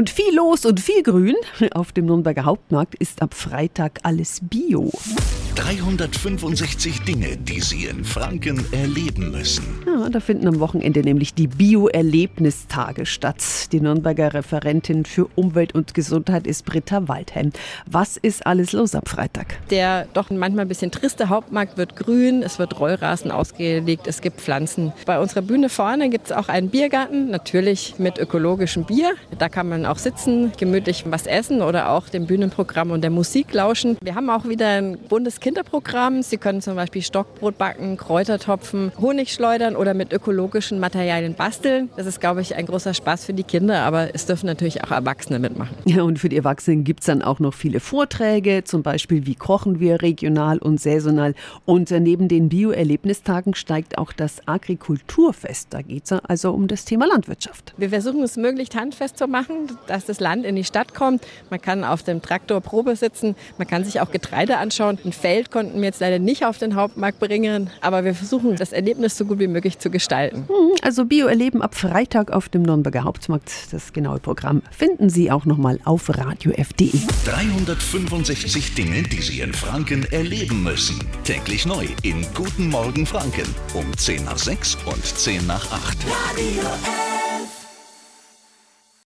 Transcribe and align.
Und 0.00 0.08
viel 0.08 0.34
los 0.34 0.64
und 0.64 0.80
viel 0.80 1.02
Grün. 1.02 1.36
Auf 1.72 1.92
dem 1.92 2.06
Nürnberger 2.06 2.46
Hauptmarkt 2.46 2.94
ist 2.94 3.20
ab 3.20 3.34
Freitag 3.34 3.98
alles 4.02 4.40
Bio. 4.40 4.90
365 5.60 7.02
Dinge, 7.02 7.36
die 7.36 7.60
Sie 7.60 7.84
in 7.84 8.02
Franken 8.02 8.64
erleben 8.72 9.30
müssen. 9.30 9.62
Ja, 9.86 10.08
da 10.08 10.18
finden 10.18 10.48
am 10.48 10.58
Wochenende 10.58 11.00
nämlich 11.00 11.34
die 11.34 11.48
Bio-Erlebnistage 11.48 13.04
statt. 13.04 13.70
Die 13.70 13.80
Nürnberger 13.80 14.32
Referentin 14.32 15.04
für 15.04 15.26
Umwelt 15.36 15.74
und 15.74 15.92
Gesundheit 15.92 16.46
ist 16.46 16.64
Britta 16.64 17.08
Waldheim. 17.08 17.52
Was 17.84 18.16
ist 18.16 18.46
alles 18.46 18.72
los 18.72 18.94
am 18.94 19.02
Freitag? 19.04 19.58
Der 19.68 20.06
doch 20.14 20.30
manchmal 20.30 20.64
ein 20.64 20.68
bisschen 20.68 20.92
triste 20.92 21.28
Hauptmarkt 21.28 21.76
wird 21.76 21.94
grün, 21.94 22.42
es 22.42 22.58
wird 22.58 22.80
Rollrasen 22.80 23.30
ausgelegt, 23.30 24.06
es 24.06 24.22
gibt 24.22 24.40
Pflanzen. 24.40 24.94
Bei 25.04 25.20
unserer 25.20 25.42
Bühne 25.42 25.68
vorne 25.68 26.08
gibt 26.08 26.26
es 26.26 26.32
auch 26.32 26.48
einen 26.48 26.70
Biergarten, 26.70 27.30
natürlich 27.30 27.96
mit 27.98 28.18
ökologischem 28.18 28.84
Bier. 28.84 29.12
Da 29.38 29.50
kann 29.50 29.68
man 29.68 29.84
auch 29.84 29.98
sitzen, 29.98 30.52
gemütlich 30.58 31.04
was 31.06 31.26
essen 31.26 31.60
oder 31.60 31.90
auch 31.90 32.08
dem 32.08 32.26
Bühnenprogramm 32.26 32.92
und 32.92 33.02
der 33.02 33.10
Musik 33.10 33.52
lauschen. 33.52 33.98
Wir 34.02 34.14
haben 34.14 34.30
auch 34.30 34.48
wieder 34.48 34.68
ein 34.68 34.96
Bundeskinderprogramm. 35.50 36.22
Sie 36.22 36.36
können 36.38 36.62
zum 36.62 36.76
Beispiel 36.76 37.02
Stockbrot 37.02 37.58
backen, 37.58 37.96
Kräutertopfen, 37.96 38.92
Honig 39.00 39.32
schleudern 39.32 39.74
oder 39.74 39.94
mit 39.94 40.12
ökologischen 40.12 40.78
Materialien 40.78 41.34
basteln. 41.34 41.90
Das 41.96 42.06
ist, 42.06 42.20
glaube 42.20 42.40
ich, 42.40 42.54
ein 42.54 42.66
großer 42.66 42.94
Spaß 42.94 43.24
für 43.24 43.32
die 43.32 43.42
Kinder, 43.42 43.80
aber 43.82 44.14
es 44.14 44.26
dürfen 44.26 44.46
natürlich 44.46 44.84
auch 44.84 44.92
Erwachsene 44.92 45.38
mitmachen. 45.38 45.76
Ja, 45.86 46.02
und 46.02 46.18
für 46.18 46.28
die 46.28 46.36
Erwachsenen 46.36 46.84
gibt 46.84 47.00
es 47.00 47.06
dann 47.06 47.22
auch 47.22 47.40
noch 47.40 47.54
viele 47.54 47.80
Vorträge, 47.80 48.62
zum 48.64 48.82
Beispiel 48.82 49.26
wie 49.26 49.34
kochen 49.34 49.80
wir 49.80 50.02
regional 50.02 50.58
und 50.58 50.80
saisonal. 50.80 51.34
Und 51.64 51.90
neben 51.90 52.28
den 52.28 52.48
Bio-Erlebnistagen 52.48 53.54
steigt 53.54 53.98
auch 53.98 54.12
das 54.12 54.46
Agrikulturfest. 54.46 55.68
Da 55.70 55.82
geht 55.82 56.04
es 56.04 56.12
also 56.12 56.52
um 56.52 56.68
das 56.68 56.84
Thema 56.84 57.06
Landwirtschaft. 57.06 57.74
Wir 57.76 57.90
versuchen 57.90 58.22
es 58.22 58.36
möglichst 58.36 58.76
handfest 58.76 59.18
zu 59.18 59.26
machen, 59.26 59.78
dass 59.88 60.04
das 60.04 60.20
Land 60.20 60.44
in 60.44 60.54
die 60.54 60.64
Stadt 60.64 60.94
kommt. 60.94 61.26
Man 61.50 61.60
kann 61.60 61.82
auf 61.82 62.04
dem 62.04 62.22
Traktor 62.22 62.60
Probe 62.60 62.94
sitzen, 62.94 63.34
man 63.58 63.66
kann 63.66 63.84
sich 63.84 64.00
auch 64.00 64.12
Getreide 64.12 64.58
anschauen. 64.58 64.98
Ein 65.04 65.12
Feld 65.12 65.39
konnten 65.48 65.78
wir 65.80 65.84
jetzt 65.84 66.00
leider 66.00 66.18
nicht 66.18 66.44
auf 66.44 66.58
den 66.58 66.74
Hauptmarkt 66.74 67.18
bringen, 67.18 67.70
aber 67.80 68.04
wir 68.04 68.14
versuchen 68.14 68.56
das 68.56 68.72
Erlebnis 68.72 69.16
so 69.16 69.24
gut 69.24 69.38
wie 69.38 69.46
möglich 69.46 69.78
zu 69.78 69.90
gestalten. 69.90 70.44
Mhm, 70.48 70.76
also 70.82 71.04
Bio-Erleben 71.04 71.62
ab 71.62 71.74
Freitag 71.74 72.30
auf 72.30 72.48
dem 72.48 72.62
Nürnberger 72.62 73.04
Hauptmarkt. 73.04 73.72
Das 73.72 73.92
genaue 73.92 74.18
Programm 74.18 74.62
finden 74.70 75.08
Sie 75.08 75.30
auch 75.30 75.44
nochmal 75.44 75.78
auf 75.84 76.08
radiof.de. 76.10 77.00
365 77.24 78.74
Dinge, 78.74 79.02
die 79.02 79.22
Sie 79.22 79.40
in 79.40 79.52
Franken 79.52 80.04
erleben 80.12 80.62
müssen. 80.62 80.98
Täglich 81.24 81.66
neu 81.66 81.86
in 82.02 82.26
Guten 82.34 82.68
Morgen 82.68 83.06
Franken 83.06 83.54
um 83.74 83.96
10 83.96 84.24
nach 84.24 84.38
6 84.38 84.76
und 84.86 85.04
10 85.04 85.46
nach 85.46 85.70
8. 85.72 85.98
Radio 86.08 86.62
F. 86.62 87.09